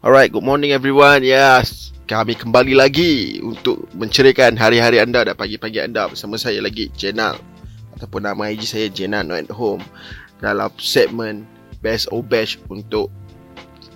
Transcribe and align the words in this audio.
Alright, 0.00 0.32
good 0.32 0.48
morning 0.48 0.72
everyone. 0.72 1.20
Yes, 1.20 1.92
kami 2.08 2.32
kembali 2.32 2.72
lagi 2.72 3.36
untuk 3.44 3.84
mencerikan 3.92 4.56
hari-hari 4.56 4.96
anda 4.96 5.20
dan 5.28 5.36
pagi-pagi 5.36 5.76
anda 5.76 6.08
bersama 6.08 6.40
saya 6.40 6.64
lagi, 6.64 6.88
Jenal. 6.96 7.36
Ataupun 7.92 8.24
nama 8.24 8.48
IG 8.48 8.64
saya, 8.64 8.88
Jenal 8.88 9.28
Not 9.28 9.44
At 9.44 9.52
Home. 9.60 9.84
Dalam 10.40 10.72
segmen 10.80 11.44
Best 11.84 12.08
or 12.08 12.24
Bash 12.24 12.56
untuk 12.72 13.12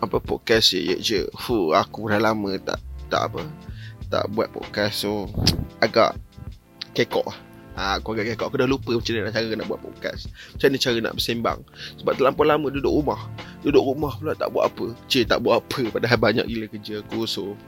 apa 0.05 0.21
podcast 0.21 0.77
ye 0.77 0.93
ye 0.93 0.97
je. 1.01 1.21
Fu, 1.41 1.73
aku 1.73 2.13
dah 2.13 2.21
lama 2.21 2.53
tak 2.61 2.85
tak 3.09 3.33
apa 3.33 3.41
tak 4.13 4.29
buat 4.37 4.53
podcast 4.53 5.09
so 5.09 5.25
agak 5.81 6.21
kekok 6.93 7.33
lah. 7.33 7.39
Ha, 7.75 7.99
aku 7.99 8.15
agak 8.15 8.35
kekok 8.35 8.47
Aku 8.55 8.57
dah 8.63 8.71
lupa 8.71 8.95
macam 8.95 9.13
mana 9.19 9.35
cara 9.35 9.51
nak 9.51 9.67
buat 9.67 9.81
podcast. 9.83 10.31
Macam 10.55 10.67
mana 10.71 10.79
cara 10.79 10.99
nak 11.03 11.15
bersembang. 11.19 11.59
Sebab 11.99 12.13
terlampau 12.15 12.45
lama 12.47 12.67
duduk 12.71 12.93
rumah. 13.03 13.21
Duduk 13.67 13.83
rumah 13.83 14.15
pula 14.15 14.33
tak 14.39 14.55
buat 14.55 14.71
apa. 14.71 14.95
Cik 15.11 15.25
tak 15.27 15.39
buat 15.43 15.59
apa. 15.59 15.83
Padahal 15.91 16.19
banyak 16.19 16.47
gila 16.47 16.67
kerja 16.71 17.03
aku 17.03 17.27
So 17.27 17.59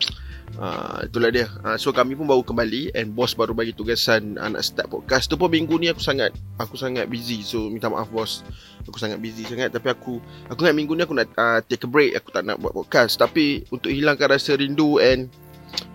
uh, 0.62 1.02
Itulah 1.02 1.30
dia. 1.34 1.50
Uh, 1.66 1.74
So 1.74 1.90
kami 1.90 2.14
pun 2.14 2.30
baru 2.30 2.46
kembali 2.46 2.95
And 2.95 3.18
boss 3.18 3.34
baru 3.34 3.50
bagi 3.50 3.74
tugasan 3.74 4.38
uh, 4.38 4.46
Nak 4.46 4.62
start 4.62 4.86
podcast. 4.95 5.26
Tu 5.26 5.34
pun 5.34 5.50
minggu 5.50 5.74
ni 5.74 5.90
aku 5.90 5.98
sangat 5.98 6.30
Aku 6.62 6.78
sangat 6.78 7.10
busy. 7.10 7.42
So 7.42 7.66
minta 7.66 7.90
maaf 7.90 8.06
bos. 8.06 8.46
Aku 8.86 9.02
sangat 9.02 9.18
busy 9.18 9.42
sangat. 9.42 9.74
Tapi 9.74 9.90
aku 9.90 10.23
Aku 10.46 10.62
ingat 10.62 10.76
minggu 10.78 10.95
ni 10.95 11.02
aku 11.02 11.18
nak 11.18 11.34
uh, 11.34 11.59
Take 11.66 11.82
a 11.82 11.90
break. 11.90 12.14
Aku 12.14 12.30
tak 12.30 12.46
nak 12.46 12.62
buat 12.62 12.70
podcast. 12.70 13.18
Tapi 13.18 13.66
Untuk 13.74 13.90
hilangkan 13.90 14.38
rasa 14.38 14.54
rindu 14.54 15.02
And 15.02 15.34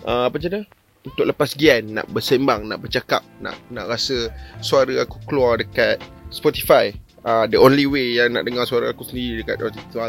uh, 0.03 0.28
Apa 0.28 0.36
macam 0.36 0.52
mana 0.52 0.80
untuk 1.02 1.26
lepas 1.26 1.58
gian 1.58 1.98
nak 1.98 2.05
bersembang 2.14 2.70
nak 2.70 2.82
bercakap 2.86 3.26
nak 3.42 3.58
nak 3.73 3.90
rasa 3.90 4.30
suara 4.62 5.02
aku 5.02 5.18
keluar 5.26 5.58
dekat 5.58 5.98
Spotify. 6.32 6.94
Uh, 7.22 7.46
the 7.46 7.54
only 7.54 7.86
way 7.86 8.18
yang 8.18 8.34
nak 8.34 8.50
dengar 8.50 8.66
suara 8.66 8.90
aku 8.90 9.06
sendiri 9.06 9.45
dekat 9.45 9.62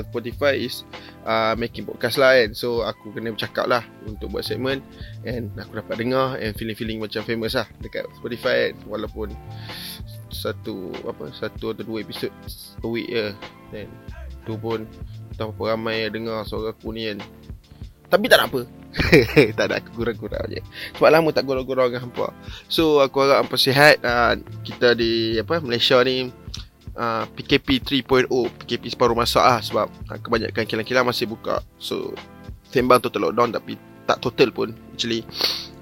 Spotify 0.08 0.56
is 0.56 0.88
uh, 1.28 1.52
making 1.60 1.84
podcast 1.84 2.16
lah 2.16 2.32
kan. 2.32 2.56
So 2.56 2.84
aku 2.84 3.12
kena 3.12 3.36
bercakap 3.36 3.68
lah 3.68 3.84
untuk 4.08 4.32
buat 4.32 4.44
segmen 4.44 4.80
and 5.28 5.52
aku 5.60 5.76
dapat 5.80 6.00
dengar 6.00 6.40
and 6.40 6.56
feeling-feeling 6.56 7.00
macam 7.04 7.20
famous 7.24 7.52
lah 7.52 7.68
dekat 7.84 8.08
Spotify 8.16 8.72
kan. 8.72 8.74
Walaupun 8.88 9.28
satu 10.32 10.88
apa 11.04 11.28
satu 11.36 11.76
atau 11.76 11.84
dua 11.84 12.00
episod 12.00 12.32
per 12.80 12.88
week 12.88 13.12
je. 13.12 13.36
Then 13.72 13.92
tu 14.48 14.56
pun 14.56 14.88
tak 15.36 15.52
apa 15.52 15.76
ramai 15.76 16.08
yang 16.08 16.16
dengar 16.16 16.48
suara 16.48 16.72
aku 16.72 16.96
ni 16.96 17.12
kan. 17.12 17.20
Tapi 18.08 18.24
tak 18.28 18.40
nak 18.40 18.48
apa 18.56 18.81
Tak 19.58 19.64
ada 19.68 19.80
aku 19.80 20.04
gurau-gurau 20.04 20.44
je. 20.48 20.60
Sebab 20.96 21.08
lama 21.08 21.28
tak 21.32 21.44
gurau-gurau 21.48 21.88
dengan 21.88 22.08
hampa. 22.08 22.32
So 22.68 23.00
aku 23.00 23.24
harap 23.24 23.44
hampa 23.44 23.56
sihat. 23.56 24.00
Uh, 24.04 24.36
Kita 24.64 24.92
di 24.92 25.40
apa 25.40 25.64
Malaysia 25.64 25.96
ni 26.04 26.28
uh, 26.96 27.24
PKP 27.32 27.80
3.0 28.04 28.28
PKP 28.28 28.92
separuh 28.92 29.16
masa 29.16 29.40
lah 29.40 29.58
Sebab 29.64 29.88
uh, 29.88 30.18
kebanyakan 30.20 30.64
kilang-kilang 30.68 31.08
masih 31.08 31.28
buka. 31.28 31.64
So 31.80 32.12
Sembang 32.68 33.04
total 33.04 33.32
lockdown 33.32 33.52
Tapi 33.56 33.76
tak 34.04 34.20
total 34.20 34.52
pun 34.52 34.76
Actually. 34.92 35.24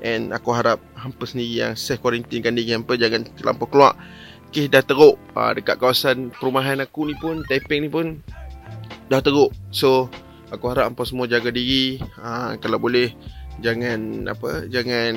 And 0.00 0.32
aku 0.32 0.54
harap 0.54 0.78
Hampa 0.94 1.26
sendiri 1.26 1.66
yang 1.66 1.74
Self 1.74 1.98
quarantine 2.00 2.42
kan 2.42 2.54
diri 2.54 2.72
hampa 2.74 2.94
Jangan 2.94 3.26
terlampau 3.34 3.66
keluar. 3.66 3.98
Kes 4.54 4.70
dah 4.70 4.82
teruk 4.82 5.18
uh, 5.34 5.50
Dekat 5.54 5.82
kawasan 5.82 6.30
perumahan 6.30 6.78
aku 6.82 7.10
ni 7.10 7.14
pun 7.18 7.42
Taiping 7.46 7.86
ni 7.86 7.90
pun 7.90 8.22
Dah 9.10 9.18
teruk. 9.18 9.50
So 9.74 10.06
aku 10.50 10.64
harap 10.70 10.90
hampa 10.90 11.02
semua 11.06 11.30
jaga 11.30 11.48
diri. 11.50 11.98
Ha, 12.18 12.58
kalau 12.58 12.78
boleh 12.82 13.14
jangan 13.60 14.30
apa 14.30 14.66
jangan 14.70 15.12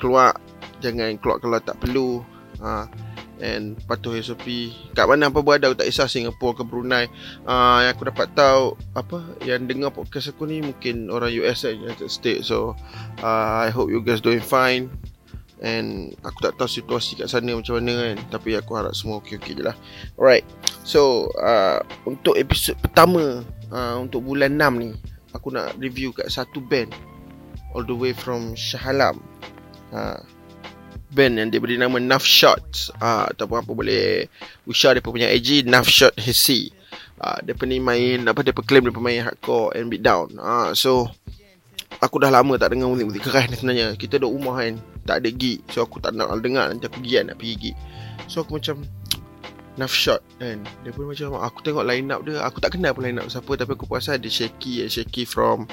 keluar 0.00 0.36
jangan 0.80 1.16
keluar 1.20 1.40
kalau 1.40 1.58
tak 1.60 1.76
perlu. 1.80 2.20
Ha, 2.60 2.88
and 3.36 3.76
patuh 3.84 4.16
SOP 4.24 4.72
kat 4.96 5.04
mana 5.04 5.28
apa 5.28 5.44
berada 5.44 5.68
aku 5.68 5.76
tak 5.76 5.88
kisah 5.92 6.08
Singapura 6.08 6.56
ke 6.56 6.64
Brunei. 6.64 7.04
Uh, 7.44 7.84
yang 7.84 7.92
aku 7.92 8.08
dapat 8.08 8.28
tahu 8.32 8.76
apa 8.96 9.20
yang 9.44 9.68
dengar 9.68 9.92
podcast 9.92 10.32
aku 10.32 10.48
ni 10.48 10.64
mungkin 10.64 11.12
orang 11.12 11.32
US 11.44 11.68
lah 11.68 11.72
United 11.76 12.08
States. 12.08 12.48
So 12.48 12.76
uh, 13.20 13.52
I 13.64 13.68
hope 13.68 13.92
you 13.92 14.00
guys 14.00 14.24
doing 14.24 14.44
fine. 14.44 14.88
And 15.56 16.12
aku 16.20 16.44
tak 16.44 16.60
tahu 16.60 16.68
situasi 16.68 17.16
kat 17.16 17.32
sana 17.32 17.56
macam 17.56 17.80
mana 17.80 17.92
kan. 18.12 18.16
Tapi 18.40 18.60
aku 18.60 18.76
harap 18.76 18.92
semua 18.92 19.24
okey-okey 19.24 19.56
je 19.56 19.64
lah. 19.64 19.76
Alright. 20.20 20.44
So 20.84 21.32
uh, 21.40 21.80
untuk 22.04 22.36
episod 22.36 22.76
pertama 22.80 23.40
uh, 23.72 23.96
untuk 24.00 24.22
bulan 24.26 24.54
6 24.58 24.82
ni 24.82 24.90
aku 25.34 25.52
nak 25.52 25.76
review 25.76 26.10
kat 26.16 26.28
satu 26.32 26.62
band 26.64 26.90
all 27.76 27.84
the 27.84 27.94
way 27.96 28.16
from 28.16 28.56
Shah 28.56 28.92
Alam. 28.92 29.20
Uh, 29.92 30.18
band 31.12 31.38
yang 31.38 31.48
dia 31.48 31.62
beri 31.62 31.78
nama 31.78 32.00
Nuff 32.00 32.24
Shots. 32.26 32.90
Uh, 32.98 33.30
ataupun 33.30 33.62
apa 33.62 33.72
boleh 33.72 34.26
usah 34.66 34.96
dia 34.96 35.04
punya 35.04 35.28
IG 35.30 35.64
Nuff 35.68 35.86
Shot 35.86 36.16
Hesi 36.16 36.76
uh, 37.20 37.38
dia 37.42 37.54
pun 37.56 37.68
main 37.70 38.24
apa 38.26 38.40
dia 38.44 38.52
claim 38.52 38.84
dia 38.84 38.94
pemain 38.94 39.24
hardcore 39.24 39.76
and 39.76 39.88
beatdown. 39.88 40.36
Uh, 40.36 40.72
so 40.76 41.08
aku 42.00 42.20
dah 42.20 42.28
lama 42.28 42.56
tak 42.60 42.76
dengar 42.76 42.90
muzik-muzik 42.92 43.24
keras 43.24 43.48
ni 43.48 43.56
sebenarnya. 43.56 43.86
Kita 43.96 44.20
duduk 44.20 44.32
rumah 44.36 44.60
kan 44.60 44.80
tak 45.06 45.24
ada 45.24 45.28
gig. 45.32 45.64
So 45.72 45.84
aku 45.84 46.02
tak 46.02 46.12
nak 46.16 46.32
dengar 46.40 46.68
nanti 46.68 46.86
aku 46.88 47.00
gian 47.04 47.32
nak 47.32 47.40
pergi 47.40 47.54
gig. 47.70 47.76
So 48.26 48.44
aku 48.44 48.58
macam 48.60 48.84
Nuff 49.76 49.92
shot 49.92 50.24
kan? 50.40 50.64
Dia 50.82 50.90
pun 50.96 51.12
macam 51.12 51.36
Aku 51.36 51.60
tengok 51.60 51.84
line 51.84 52.08
up 52.08 52.24
dia 52.24 52.40
Aku 52.48 52.64
tak 52.64 52.76
kenal 52.76 52.96
pun 52.96 53.04
line 53.04 53.20
up 53.20 53.28
siapa 53.28 53.60
Tapi 53.60 53.76
aku 53.76 53.84
perasan 53.84 54.16
ada 54.16 54.28
Shaky 54.28 54.84
eh, 54.84 54.88
Shaky 54.88 55.28
from 55.28 55.68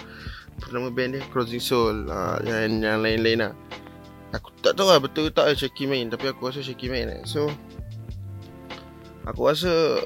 Apa 0.59 0.75
nama 0.75 0.91
band 0.91 1.15
dia 1.15 1.23
Crossing 1.31 1.63
Soul 1.63 2.11
uh, 2.11 2.37
yang, 2.43 2.83
yang 2.83 2.99
lain-lain 2.99 3.47
lah. 3.47 3.53
Aku 4.35 4.51
tak 4.59 4.75
tahu 4.75 4.91
lah 4.91 4.99
betul 4.99 5.31
tak 5.31 5.55
Shaky 5.55 5.87
main 5.87 6.11
Tapi 6.11 6.35
aku 6.35 6.51
rasa 6.51 6.59
Shaky 6.59 6.91
main 6.91 7.07
eh. 7.07 7.23
So 7.23 7.47
Aku 9.23 9.47
rasa 9.47 10.03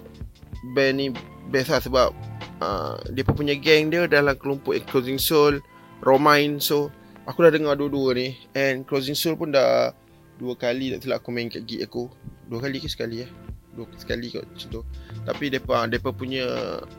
Band 0.77 0.93
ni 1.01 1.09
Best 1.49 1.73
lah 1.73 1.81
sebab 1.81 2.13
uh, 2.61 3.01
Dia 3.09 3.25
pun 3.25 3.33
punya 3.33 3.57
gang 3.57 3.89
dia 3.89 4.05
Dalam 4.05 4.37
kelompok 4.37 4.77
Closing 4.85 5.17
Soul 5.17 5.57
Romain 6.05 6.61
So 6.61 6.93
Aku 7.27 7.43
dah 7.43 7.51
dengar 7.51 7.75
dua-dua 7.75 8.15
ni. 8.15 8.39
And 8.55 8.85
Closing 8.87 9.17
Soul 9.17 9.41
pun 9.41 9.51
dah 9.51 9.89
Dua 10.37 10.53
kali 10.53 10.93
tak 10.93 11.01
silap 11.01 11.25
aku 11.25 11.33
main 11.33 11.49
kat 11.49 11.65
gig 11.65 11.81
aku. 11.81 12.13
Dua 12.45 12.61
kali 12.61 12.77
ke 12.77 12.85
sekali 12.85 13.25
eh 13.25 13.31
dua 13.77 13.85
sekali 14.01 14.33
kot 14.33 14.49
macam 14.49 14.67
tu. 14.73 14.81
Tapi 15.23 15.45
depa 15.53 15.85
depa 15.85 16.09
punya 16.09 16.45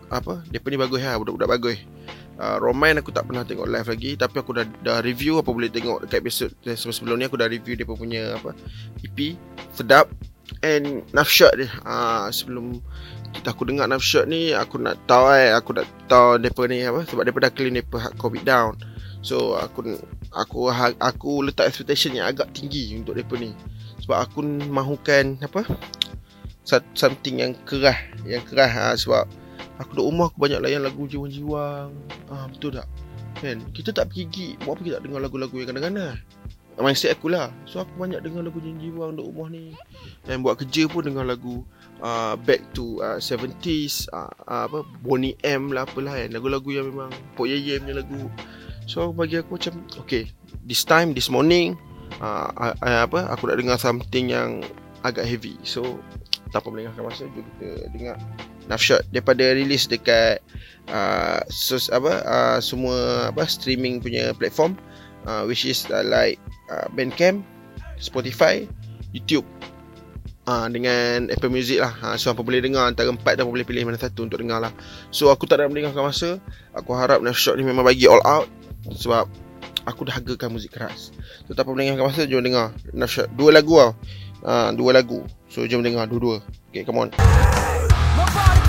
apa 0.08 0.46
depa 0.46 0.66
ni 0.70 0.78
bagus 0.78 1.02
lah 1.02 1.18
budak-budak 1.18 1.50
bagus. 1.50 1.78
Uh, 2.38 2.54
Romain 2.62 2.94
aku 2.94 3.10
tak 3.10 3.26
pernah 3.26 3.42
tengok 3.42 3.66
live 3.66 3.90
lagi 3.90 4.14
tapi 4.14 4.38
aku 4.38 4.54
dah 4.54 4.62
dah 4.86 5.02
review 5.02 5.42
apa 5.42 5.50
boleh 5.50 5.74
tengok 5.74 6.06
dekat 6.06 6.22
episod 6.22 6.50
sebelum 6.62 7.18
ni 7.18 7.26
aku 7.26 7.34
dah 7.34 7.50
review 7.50 7.74
depa 7.74 7.98
punya 7.98 8.38
apa 8.38 8.54
EP 9.02 9.34
sedap 9.74 10.06
and 10.62 11.02
Nafshot 11.12 11.52
dia. 11.58 11.68
Uh, 11.82 12.30
sebelum 12.30 12.78
kita 13.34 13.52
aku 13.52 13.68
dengar 13.68 13.90
Nafshot 13.90 14.24
ni 14.30 14.54
aku 14.54 14.80
nak 14.80 14.96
tahu 15.04 15.34
eh 15.34 15.52
aku 15.52 15.76
nak 15.76 15.86
tahu 16.08 16.40
depa 16.40 16.62
ni 16.70 16.86
apa 16.86 17.04
sebab 17.04 17.26
depa 17.26 17.38
dah 17.42 17.52
clean 17.52 17.76
depa 17.76 18.14
covid 18.16 18.46
down. 18.46 18.78
So 19.20 19.58
aku 19.58 19.98
aku 20.30 20.70
aku 21.02 21.30
letak 21.42 21.68
expectation 21.68 22.16
yang 22.16 22.30
agak 22.30 22.54
tinggi 22.54 22.94
untuk 22.96 23.18
depa 23.18 23.34
ni. 23.36 23.52
Sebab 24.06 24.18
aku 24.24 24.40
mahukan 24.72 25.42
apa 25.42 25.68
something 26.92 27.40
yang 27.40 27.52
keras 27.64 27.96
yang 28.28 28.44
keras 28.44 28.70
ha, 28.76 28.92
sebab 28.92 29.24
aku 29.80 29.90
duduk 29.96 30.06
rumah 30.12 30.26
aku 30.28 30.38
banyak 30.44 30.60
layan 30.60 30.84
lagu 30.84 31.08
jiwang-jiwang. 31.08 31.90
Ah 32.28 32.44
betul 32.50 32.76
tak? 32.76 32.88
Kan? 33.38 33.62
Kita 33.72 33.94
tak 33.94 34.10
pergi 34.12 34.24
gig 34.28 34.52
buat 34.66 34.76
apa 34.76 34.82
kita 34.84 34.94
tak 34.98 35.04
dengar 35.08 35.20
lagu-lagu 35.24 35.54
yang 35.56 35.68
kadang-kadang 35.70 36.18
mindset 36.78 37.18
aku 37.18 37.30
lah. 37.30 37.50
So 37.66 37.82
aku 37.82 37.90
banyak 37.98 38.22
dengar 38.22 38.46
lagu 38.46 38.62
jiwang-jiwang 38.62 39.18
duduk 39.18 39.26
rumah 39.34 39.48
ni. 39.50 39.74
Dan 40.26 40.46
buat 40.46 40.58
kerja 40.58 40.86
pun 40.86 41.06
dengar 41.06 41.26
lagu 41.26 41.66
uh, 42.02 42.38
back 42.38 42.62
to 42.74 43.02
uh, 43.02 43.18
70s 43.18 44.06
uh, 44.14 44.30
uh, 44.46 44.70
apa 44.70 44.86
Bonnie 45.02 45.34
M 45.42 45.74
lah 45.74 45.86
apalah 45.86 46.14
kan. 46.14 46.30
Lagu-lagu 46.30 46.68
yang 46.70 46.90
memang 46.90 47.10
Pok 47.34 47.46
Yeye 47.50 47.82
punya 47.82 47.98
lagu. 47.98 48.30
So 48.88 49.10
bagi 49.12 49.36
aku 49.42 49.60
macam 49.60 49.84
okay 50.00 50.32
this 50.64 50.80
time 50.86 51.12
this 51.12 51.28
morning 51.28 51.76
uh, 52.24 52.48
uh, 52.56 53.04
apa 53.04 53.28
aku 53.28 53.52
nak 53.52 53.58
dengar 53.60 53.76
something 53.76 54.30
yang 54.30 54.62
agak 55.02 55.26
heavy. 55.26 55.58
So 55.66 55.98
tanpa 56.50 56.68
melengahkan 56.72 57.02
masa 57.04 57.28
jom 57.32 57.44
kita 57.56 57.68
dengar 57.92 58.16
Nafshot 58.68 59.00
daripada 59.12 59.56
release 59.56 59.88
dekat 59.88 60.44
uh, 60.92 61.40
sus, 61.48 61.88
apa 61.88 62.20
uh, 62.24 62.58
semua 62.60 63.28
apa 63.32 63.48
streaming 63.48 64.00
punya 64.00 64.36
platform 64.36 64.76
uh, 65.24 65.44
which 65.48 65.64
is 65.64 65.88
uh, 65.88 66.04
like 66.04 66.36
uh, 66.72 66.86
Bandcamp, 66.92 67.44
Spotify, 68.00 68.68
YouTube 69.12 69.44
uh, 70.48 70.68
dengan 70.72 71.28
Apple 71.32 71.52
Music 71.52 71.80
lah. 71.80 71.92
Uh, 72.00 72.16
so 72.16 72.32
apa 72.32 72.40
boleh 72.44 72.64
dengar 72.64 72.88
antara 72.88 73.12
empat 73.12 73.36
dan 73.36 73.48
apa 73.48 73.52
boleh 73.52 73.66
pilih 73.68 73.88
mana 73.88 74.00
satu 74.00 74.24
untuk 74.24 74.40
dengar 74.40 74.64
lah. 74.64 74.72
So 75.12 75.32
aku 75.32 75.44
tak 75.44 75.60
nak 75.60 75.72
melengahkan 75.72 76.04
masa. 76.04 76.40
Aku 76.76 76.96
harap 76.96 77.20
Nafshot 77.24 77.60
ni 77.60 77.64
memang 77.64 77.84
bagi 77.84 78.08
all 78.08 78.22
out 78.24 78.48
sebab 78.96 79.28
aku 79.84 80.08
dah 80.08 80.20
hargakan 80.20 80.56
muzik 80.56 80.76
keras. 80.76 81.12
So 81.48 81.56
tanpa 81.56 81.76
melengahkan 81.76 82.04
masa 82.04 82.24
jom 82.24 82.44
dengar 82.44 82.72
Nafshot. 82.96 83.28
Dua 83.36 83.52
lagu 83.52 83.76
tau. 83.76 83.92
Uh, 84.44 84.70
dua 84.76 85.02
lagu. 85.02 85.26
So 85.48 85.64
jom 85.64 85.80
dengar 85.80 86.06
dua-dua 86.06 86.44
Okay 86.70 86.84
come 86.84 87.02
on 87.02 87.08
Apa? 88.18 88.67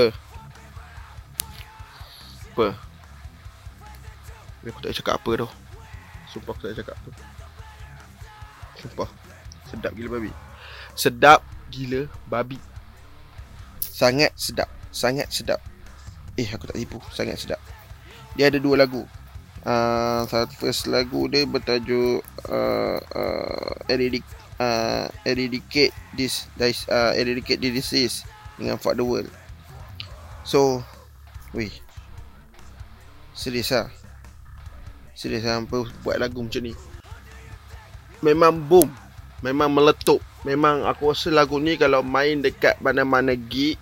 Apa? 0.00 0.16
Apa? 2.56 2.68
Aku 4.64 4.80
tak 4.80 4.96
cakap 4.96 5.14
apa 5.20 5.30
tau. 5.44 5.50
Sumpah 6.32 6.52
aku 6.56 6.62
tak 6.64 6.76
cakap 6.80 6.96
apa. 6.96 7.10
Sumpah. 8.80 9.10
Sedap 9.68 9.92
gila 9.92 10.08
babi. 10.16 10.32
Sedap 10.96 11.40
gila 11.68 12.08
babi. 12.32 12.56
Sangat 13.84 14.32
sedap. 14.40 14.72
Sangat 14.88 15.28
sedap. 15.28 15.60
Eh 16.40 16.48
aku 16.48 16.64
tak 16.64 16.80
tipu. 16.80 16.96
Sangat 17.12 17.36
sedap. 17.36 17.60
Dia 18.40 18.48
ada 18.48 18.56
dua 18.56 18.80
lagu. 18.80 19.04
Uh, 19.60 20.24
first 20.56 20.88
lagu 20.88 21.28
dia 21.28 21.44
bertajuk 21.44 22.24
uh, 22.48 22.96
uh, 22.96 23.76
Eradicate 23.92 24.24
uh, 24.56 25.04
Eradicate 25.20 25.92
this, 26.16 26.48
this 26.56 26.88
uh, 26.88 27.12
Eradicate 27.12 27.60
this 27.60 27.76
disease 27.76 28.24
Dengan 28.56 28.80
Fuck 28.80 28.96
the 28.96 29.04
World 29.04 29.28
So 30.50 30.82
Wih 31.54 31.70
Serius 33.30 33.70
lah. 33.70 33.86
Serius 35.14 35.46
lah 35.46 35.62
Apa 35.62 35.86
buat 36.02 36.18
lagu 36.18 36.42
macam 36.42 36.66
ni. 36.66 36.74
Memang 38.18 38.58
boom. 38.58 38.90
Memang 39.46 39.70
meletup. 39.70 40.18
Memang 40.42 40.82
aku 40.90 41.14
rasa 41.14 41.30
lagu 41.30 41.62
ni 41.62 41.78
Kalau 41.78 42.02
main 42.02 42.42
dekat 42.42 42.82
mana-mana 42.82 43.38
gig 43.38 43.78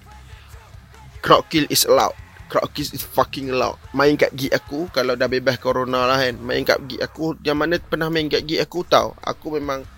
crowd 1.24 1.48
kill 1.48 1.64
is 1.72 1.88
allowed. 1.88 2.12
Crowd 2.52 2.68
kill 2.76 2.88
is 2.92 3.00
fucking 3.00 3.48
allowed. 3.48 3.80
Main 3.96 4.20
kat 4.20 4.36
gig 4.36 4.52
aku 4.52 4.92
kalau 4.92 5.16
dah 5.16 5.26
bebas 5.26 5.56
corona 5.56 6.04
lah 6.04 6.20
kan 6.20 6.36
main 6.36 6.68
kat 6.68 6.84
gig 6.84 7.00
aku 7.00 7.36
yang 7.44 7.58
mana 7.58 7.80
pernah 7.80 8.12
main 8.12 8.28
kat 8.28 8.44
gig 8.44 8.60
aku 8.60 8.84
tahu 8.84 9.16
aku 9.24 9.56
memang 9.56 9.88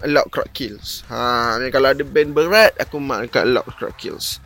allowed 0.00 0.28
crowd 0.32 0.50
kills. 0.56 1.04
Ha 1.12 1.60
kalau 1.68 1.92
ada 1.92 2.02
band 2.04 2.32
berat 2.32 2.72
aku 2.80 2.96
main 2.96 3.28
kat 3.28 3.44
allowed 3.44 3.68
crowd 3.76 3.94
kills. 4.00 4.40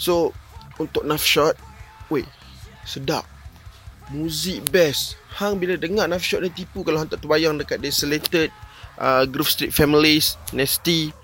So 0.00 0.32
untuk 0.80 1.04
knife 1.04 1.28
shot. 1.28 1.54
Weh 2.08 2.24
sedap. 2.88 3.28
Muzik 4.10 4.64
best. 4.72 5.20
Hang 5.36 5.60
bila 5.60 5.76
dengar 5.76 6.08
knife 6.08 6.24
shot 6.24 6.40
ni 6.40 6.50
tipu 6.50 6.80
kalau 6.82 6.98
hang 6.98 7.12
tak 7.12 7.20
terbayang 7.22 7.60
dekat 7.60 7.78
Desolated 7.78 8.48
uh, 8.98 9.22
Groove 9.28 9.52
Street 9.52 9.70
Families 9.70 10.34
Nasty 10.50 11.14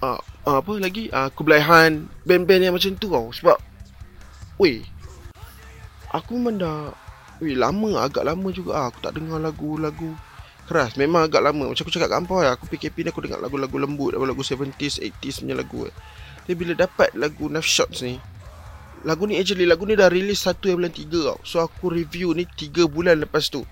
uh, 0.00 0.20
uh, 0.48 0.58
apa 0.60 0.72
lagi? 0.80 1.08
Uh, 1.12 1.28
Kublai 1.32 1.60
Han 1.60 2.08
band-band 2.24 2.62
yang 2.64 2.74
macam 2.74 2.96
tu 2.96 3.08
tau. 3.10 3.28
Sebab 3.34 3.58
weh 4.56 4.86
aku 6.14 6.38
memang 6.38 6.56
dah 6.56 6.94
weh 7.42 7.56
lama 7.56 8.00
agak 8.04 8.24
lama 8.24 8.48
juga. 8.54 8.70
Ah, 8.78 8.86
aku 8.88 9.04
tak 9.04 9.18
dengar 9.20 9.40
lagu-lagu 9.42 10.16
keras. 10.64 10.96
Memang 10.96 11.28
agak 11.28 11.44
lama. 11.44 11.68
Macam 11.68 11.82
aku 11.84 11.92
cakap 11.92 12.08
kat 12.08 12.18
hampa 12.24 12.36
aku 12.48 12.64
PKP 12.72 13.04
ni 13.04 13.08
aku 13.12 13.20
dengar 13.24 13.40
lagu-lagu 13.40 13.76
lembut 13.76 14.16
lagu 14.16 14.40
70s 14.40 15.00
80s 15.00 15.44
punya 15.44 15.56
lagu. 15.56 15.84
Tapi 16.44 16.54
bila 16.56 16.76
dapat 16.76 17.12
lagu 17.16 17.48
Knife 17.48 17.68
Shots 17.68 18.04
ni 18.04 18.20
lagu 19.04 19.28
ni 19.28 19.36
actually 19.36 19.68
lagu 19.68 19.84
ni 19.84 19.94
dah 19.94 20.08
release 20.08 20.44
1 20.48 20.58
bulan 20.64 20.90
3 20.90 21.06
tau 21.12 21.38
so 21.44 21.60
aku 21.60 21.92
review 21.92 22.32
ni 22.32 22.48
3 22.48 22.88
bulan 22.88 23.20
lepas 23.20 23.52
tu 23.52 23.62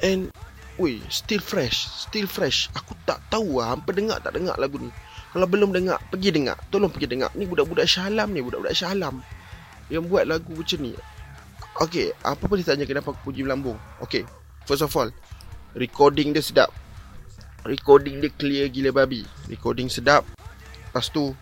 and 0.00 0.32
Weh, 0.80 0.96
still 1.12 1.44
fresh, 1.44 2.08
still 2.08 2.24
fresh. 2.24 2.72
Aku 2.72 2.96
tak 3.04 3.20
tahu 3.28 3.60
lah, 3.60 3.76
hampa 3.76 3.92
dengar 3.92 4.16
tak 4.24 4.32
dengar 4.32 4.56
lagu 4.56 4.80
ni. 4.80 4.88
Kalau 5.28 5.44
belum 5.44 5.76
dengar, 5.76 6.00
pergi 6.08 6.32
dengar. 6.32 6.56
Tolong 6.72 6.88
pergi 6.88 7.04
dengar. 7.04 7.28
Ni 7.36 7.44
budak-budak 7.44 7.84
Shah 7.84 8.08
Alam 8.08 8.32
ni, 8.32 8.40
budak-budak 8.40 8.72
Shah 8.72 8.96
Alam. 8.96 9.20
Yang 9.92 10.08
buat 10.08 10.24
lagu 10.24 10.56
macam 10.56 10.80
ni. 10.80 10.96
Okay, 11.84 12.16
apa 12.24 12.40
pun 12.48 12.56
ditanya 12.56 12.88
kenapa 12.88 13.12
aku 13.12 13.28
puji 13.28 13.44
melambung. 13.44 13.76
Okay, 14.00 14.24
first 14.64 14.80
of 14.80 14.88
all, 14.96 15.12
recording 15.76 16.32
dia 16.32 16.40
sedap. 16.40 16.72
Recording 17.68 18.24
dia 18.24 18.32
clear 18.32 18.72
gila 18.72 19.04
babi. 19.04 19.28
Recording 19.52 19.92
sedap. 19.92 20.24
Lepas 20.88 21.12
tu, 21.12 21.36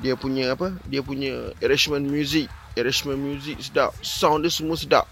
dia 0.00 0.16
punya 0.16 0.56
apa? 0.56 0.72
Dia 0.88 1.04
punya 1.04 1.52
arrangement 1.60 2.06
music. 2.06 2.48
Arrangement 2.78 3.20
music 3.20 3.60
sedap. 3.60 3.92
Sound 4.00 4.46
dia 4.46 4.52
semua 4.52 4.78
sedap. 4.80 5.04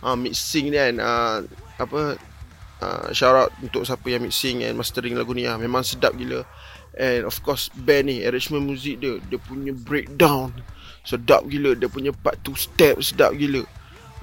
Ah, 0.00 0.16
mixing 0.16 0.72
dia 0.72 0.88
kan. 0.88 0.96
Ah, 1.02 1.36
apa 1.76 2.16
uh, 2.80 3.06
shout 3.12 3.36
out 3.36 3.50
untuk 3.60 3.84
siapa 3.84 4.06
yang 4.08 4.24
mixing 4.24 4.64
and 4.64 4.80
mastering 4.80 5.18
lagu 5.18 5.36
ni 5.36 5.44
lah. 5.44 5.60
Memang 5.60 5.84
sedap 5.84 6.16
gila. 6.16 6.40
And 6.94 7.28
of 7.28 7.36
course 7.44 7.68
band 7.74 8.08
ni 8.08 8.24
arrangement 8.24 8.64
muzik 8.64 9.02
dia 9.02 9.18
dia 9.26 9.38
punya 9.42 9.74
breakdown 9.74 10.54
sedap 11.02 11.42
gila 11.50 11.74
dia 11.74 11.90
punya 11.90 12.14
part 12.14 12.38
two 12.46 12.54
step 12.54 13.02
sedap 13.04 13.36
gila. 13.36 13.66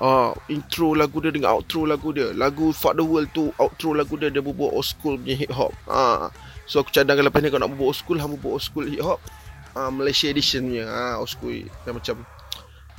Uh, 0.02 0.34
intro 0.50 0.98
lagu 0.98 1.22
dia 1.22 1.30
dengan 1.30 1.54
outro 1.54 1.86
lagu 1.86 2.10
dia 2.10 2.34
Lagu 2.34 2.74
Fuck 2.74 2.98
the 2.98 3.06
World 3.06 3.30
tu 3.38 3.54
Outro 3.62 3.94
lagu 3.94 4.18
dia 4.18 4.34
Dia 4.34 4.42
berbuat 4.42 4.74
old 4.74 4.82
school 4.82 5.14
punya 5.14 5.38
hip 5.38 5.54
hop 5.54 5.78
uh, 5.86 6.26
So 6.66 6.82
aku 6.82 6.90
cadangkan 6.90 7.30
lepas 7.30 7.38
ni 7.38 7.54
Kau 7.54 7.62
nak 7.62 7.70
berbuat 7.70 7.94
old 7.94 8.00
school 8.02 8.18
Hang 8.18 8.34
berbuat 8.34 8.58
old 8.58 8.66
school 8.66 8.90
hip 8.90 9.06
hop 9.06 9.22
uh, 9.76 9.92
Malaysia 9.92 10.28
edition 10.28 10.68
punya. 10.68 10.86
Uh, 10.88 11.16
Old 11.22 11.30
school. 11.32 11.64
Yang 11.88 11.96
macam 12.02 12.16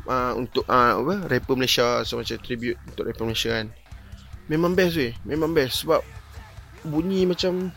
uh, 0.08 0.32
Untuk 0.36 0.64
uh, 0.66 0.92
apa 1.02 1.14
Rapper 1.28 1.54
Malaysia 1.58 2.02
So 2.06 2.18
macam 2.18 2.36
tribute 2.40 2.78
Untuk 2.88 3.08
rapper 3.08 3.24
Malaysia 3.26 3.50
kan. 3.52 3.68
Memang 4.48 4.72
best 4.74 4.94
weh. 4.98 5.12
Memang 5.26 5.52
best. 5.52 5.84
Sebab 5.84 6.02
Bunyi 6.82 7.28
macam 7.28 7.70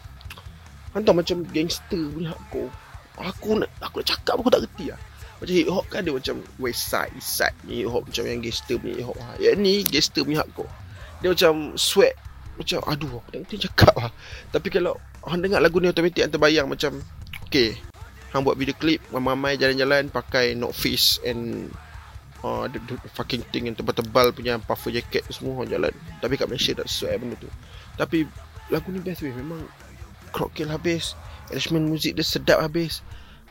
Hantar 0.96 1.14
macam 1.14 1.44
gangster 1.52 2.00
punya 2.10 2.32
hardcore 2.34 2.72
Aku 3.20 3.60
nak 3.60 3.70
Aku 3.84 4.02
nak 4.02 4.08
cakap 4.08 4.36
Aku 4.40 4.50
tak 4.50 4.64
kerti 4.70 4.92
lah. 4.92 5.00
Macam 5.36 5.52
hip 5.52 5.68
hop 5.68 5.86
kan 5.92 6.00
ada 6.08 6.12
macam 6.16 6.36
West 6.64 6.88
side 6.88 7.12
East 7.14 7.36
side 7.36 7.56
Ni 7.68 7.84
hip 7.84 7.92
hop. 7.92 8.08
Macam 8.08 8.24
yang 8.26 8.40
gangster 8.40 8.80
punya 8.80 8.96
hip 9.04 9.08
hop 9.12 9.18
ha. 9.20 9.36
Yang 9.38 9.56
ni 9.60 9.74
gangster 9.84 10.22
punya 10.24 10.42
hardcore. 10.42 10.72
Dia 11.22 11.30
macam 11.32 11.54
sweat 11.76 12.16
Macam 12.56 12.80
aduh 12.88 13.20
Aku 13.20 13.30
tak 13.30 13.40
kerti 13.46 13.56
cakap 13.70 13.94
lah. 14.00 14.12
Tapi 14.50 14.68
kalau 14.72 14.96
Hang 15.26 15.42
dengar 15.42 15.60
lagu 15.60 15.78
ni 15.78 15.92
automatik 15.92 16.26
Hang 16.26 16.34
terbayang 16.34 16.68
macam 16.72 16.98
Okay 17.46 17.78
Hang 18.36 18.44
buat 18.44 18.60
video 18.60 18.76
klip 18.76 19.00
Ramai-ramai 19.16 19.56
jalan-jalan 19.56 20.12
Pakai 20.12 20.60
North 20.60 20.76
Face 20.76 21.24
And 21.24 21.72
uh, 22.46 22.68
the, 22.70 22.78
the 22.84 23.10
fucking 23.16 23.42
thing 23.50 23.66
yang 23.66 23.76
tebal-tebal 23.80 24.30
punya 24.30 24.62
puffer 24.62 24.94
jacket 24.94 25.26
semua 25.34 25.62
orang 25.62 25.70
jalan. 25.74 25.94
Tapi 26.22 26.34
kat 26.38 26.46
Malaysia 26.46 26.78
tak 26.78 26.86
sesuai 26.86 27.18
benda 27.18 27.36
tu. 27.42 27.50
Tapi 27.98 28.30
lagu 28.70 28.94
ni 28.94 29.02
best 29.02 29.26
weh. 29.26 29.34
Memang 29.34 29.66
crowd 30.30 30.54
kill 30.54 30.70
habis. 30.70 31.18
Arrangement 31.50 31.90
muzik 31.90 32.14
dia 32.14 32.22
sedap 32.22 32.62
habis. 32.62 33.02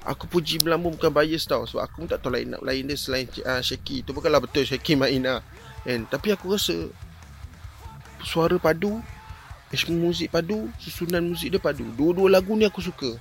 Aku 0.07 0.29
puji 0.29 0.63
melambung 0.63 0.95
bukan 0.95 1.11
bias 1.11 1.49
tau. 1.49 1.67
Sebab 1.67 1.83
aku 1.83 1.95
pun 2.05 2.09
tak 2.13 2.23
tahu 2.23 2.39
lain 2.39 2.55
nak 2.55 2.63
lain 2.63 2.87
dia 2.87 2.95
selain 2.95 3.27
uh, 3.43 3.59
Shaky. 3.59 4.07
Tu 4.07 4.15
bukanlah 4.15 4.39
betul 4.39 4.63
Shaky 4.63 4.95
main 4.95 5.25
lah 5.27 5.43
kan 5.85 6.09
tapi 6.09 6.33
aku 6.33 6.57
rasa 6.57 6.89
suara 8.25 8.57
padu 8.57 9.05
arrangement 9.69 10.01
muzik 10.01 10.33
padu 10.33 10.65
susunan 10.81 11.21
muzik 11.21 11.53
dia 11.53 11.61
padu. 11.61 11.85
Dua-dua 11.93 12.33
lagu 12.33 12.57
ni 12.57 12.65
aku 12.65 12.81
suka 12.81 13.21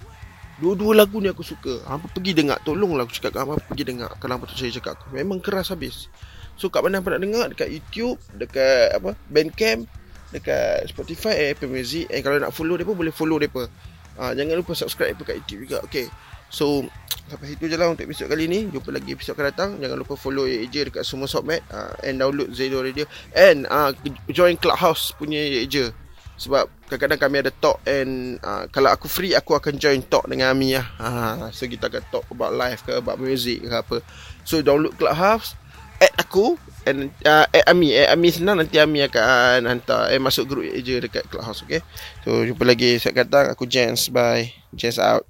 Dua-dua 0.62 0.94
lagu 0.94 1.18
ni 1.18 1.30
aku 1.30 1.42
suka. 1.42 1.82
Hampa 1.90 2.06
pergi 2.14 2.38
dengar 2.38 2.62
Tolonglah 2.62 3.10
aku 3.10 3.14
cakap 3.18 3.42
Hampa 3.42 3.58
pergi 3.58 3.84
dengar 3.90 4.14
Kalau 4.22 4.38
hampa 4.38 4.46
tu 4.46 4.54
saya 4.54 4.70
cakap. 4.70 5.02
Aku 5.02 5.14
Memang 5.18 5.42
keras 5.42 5.74
habis. 5.74 6.12
So 6.60 6.70
kat 6.70 6.86
mana 6.86 7.02
hampa 7.02 7.18
nak 7.18 7.22
dengar? 7.26 7.46
Dekat 7.50 7.70
YouTube 7.74 8.22
Dekat 8.38 8.94
apa? 8.94 9.18
Bandcamp 9.34 9.90
Dekat 10.30 10.86
Spotify 10.86 11.34
eh, 11.38 11.48
Apple 11.58 11.74
Music. 11.74 12.06
Eh 12.14 12.22
kalau 12.22 12.38
nak 12.38 12.54
follow 12.54 12.78
mereka 12.78 12.94
Boleh 12.94 13.14
follow 13.14 13.42
mereka 13.42 13.66
ha, 14.22 14.38
Jangan 14.38 14.54
lupa 14.62 14.78
subscribe 14.78 15.18
dekat 15.18 15.42
YouTube 15.42 15.66
juga. 15.66 15.78
Okay. 15.90 16.06
So 16.54 16.86
Sampai 17.24 17.56
situ 17.56 17.72
je 17.72 17.80
lah 17.80 17.88
untuk 17.88 18.04
episod 18.04 18.28
kali 18.28 18.52
ni. 18.52 18.68
Jumpa 18.68 18.92
lagi 18.92 19.16
episod 19.16 19.34
akan 19.34 19.46
datang. 19.48 19.70
Jangan 19.80 19.96
lupa 19.96 20.20
follow 20.20 20.44
Yeja 20.44 20.84
dekat 20.84 21.08
semua 21.08 21.26
softmat 21.26 21.64
uh, 21.72 21.96
And 22.04 22.20
download 22.20 22.52
Zedo 22.52 22.84
Radio. 22.84 23.08
And 23.32 23.64
uh, 23.72 23.96
join 24.28 24.60
Clubhouse 24.60 25.16
punya 25.16 25.40
Yeja 25.40 25.96
sebab 26.38 26.66
kadang-kadang 26.90 27.22
kami 27.22 27.36
ada 27.46 27.52
talk 27.54 27.80
and 27.86 28.42
uh, 28.42 28.66
kalau 28.74 28.90
aku 28.90 29.06
free 29.10 29.34
aku 29.38 29.54
akan 29.58 29.78
join 29.78 30.02
talk 30.06 30.26
dengan 30.26 30.54
Ami 30.54 30.78
lah. 30.78 30.88
Ha, 31.00 31.10
so 31.54 31.66
kita 31.70 31.88
akan 31.90 32.04
talk 32.10 32.26
about 32.30 32.54
life 32.54 32.82
ke 32.86 32.94
about 32.94 33.22
music 33.22 33.64
ke 33.64 33.74
apa. 33.74 33.98
So 34.44 34.60
download 34.60 34.98
Clubhouse, 34.98 35.58
add 36.02 36.14
aku 36.20 36.58
and 36.84 37.14
uh, 37.24 37.48
add 37.50 37.66
Ami, 37.70 37.96
add 37.96 38.18
Ami 38.18 38.34
senang 38.34 38.60
nanti 38.60 38.78
Ami 38.82 39.06
akan 39.06 39.70
hantar 39.70 40.12
eh 40.12 40.20
masuk 40.20 40.50
group 40.50 40.66
je 40.68 41.00
dekat 41.00 41.26
Clubhouse 41.32 41.64
okay. 41.64 41.80
So 42.28 42.44
jumpa 42.44 42.66
lagi 42.68 43.00
saya 43.00 43.14
kata 43.14 43.54
aku 43.54 43.70
Jens 43.70 44.10
bye. 44.12 44.52
Jens 44.76 45.00
out. 45.00 45.24